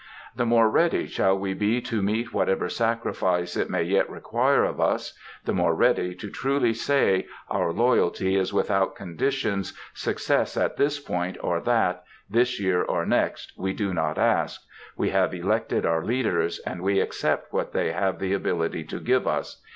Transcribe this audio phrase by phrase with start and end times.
[0.35, 4.81] The more ready shall we be to meet whatever sacrifice it may yet require of
[4.81, 5.13] us;
[5.45, 11.37] the more ready to truly say, "Our loyalty is without conditions; success at this point
[11.43, 14.63] or that, this year or next, we do not ask;
[14.97, 19.27] we have elected our leaders, and we accept what they have the ability to give
[19.27, 19.61] us.